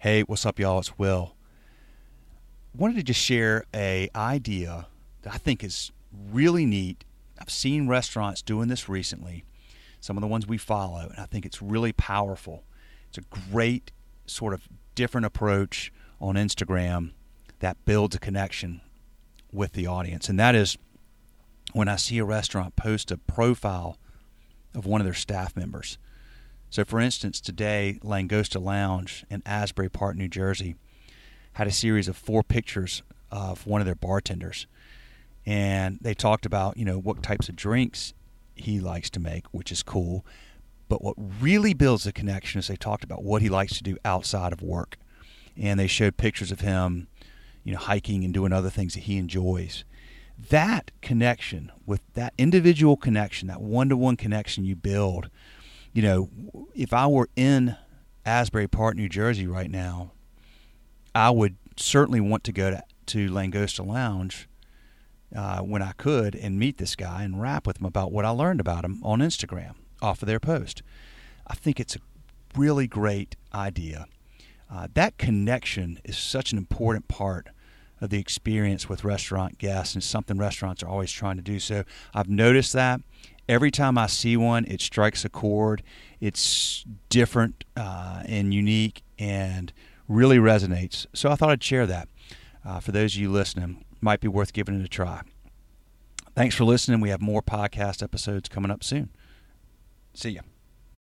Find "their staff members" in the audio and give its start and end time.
25.06-25.98